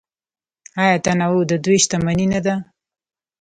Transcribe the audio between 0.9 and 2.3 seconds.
تنوع د دوی شتمني